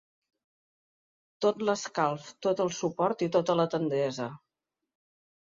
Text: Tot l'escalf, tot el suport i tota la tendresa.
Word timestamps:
Tot 1.45 1.61
l'escalf, 1.69 2.31
tot 2.47 2.65
el 2.67 2.73
suport 2.79 3.23
i 3.27 3.29
tota 3.37 3.59
la 3.61 3.69
tendresa. 3.77 4.29